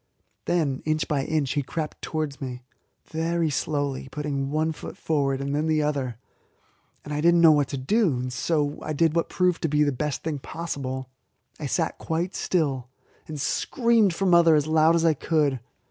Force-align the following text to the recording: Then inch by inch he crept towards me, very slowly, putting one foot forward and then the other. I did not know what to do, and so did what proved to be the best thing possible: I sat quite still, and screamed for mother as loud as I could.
Then 0.45 0.81
inch 0.83 1.07
by 1.07 1.25
inch 1.25 1.51
he 1.51 1.61
crept 1.61 2.01
towards 2.01 2.41
me, 2.41 2.63
very 3.11 3.51
slowly, 3.51 4.09
putting 4.09 4.49
one 4.49 4.71
foot 4.71 4.97
forward 4.97 5.39
and 5.39 5.53
then 5.53 5.67
the 5.67 5.83
other. 5.83 6.17
I 7.05 7.21
did 7.21 7.35
not 7.35 7.41
know 7.41 7.51
what 7.51 7.67
to 7.67 7.77
do, 7.77 8.17
and 8.17 8.33
so 8.33 8.79
did 8.95 9.15
what 9.15 9.29
proved 9.29 9.61
to 9.61 9.67
be 9.69 9.83
the 9.83 9.91
best 9.91 10.23
thing 10.23 10.39
possible: 10.39 11.11
I 11.59 11.67
sat 11.67 11.99
quite 11.99 12.33
still, 12.33 12.89
and 13.27 13.39
screamed 13.39 14.15
for 14.15 14.25
mother 14.25 14.55
as 14.55 14.65
loud 14.65 14.95
as 14.95 15.05
I 15.05 15.13
could. 15.13 15.59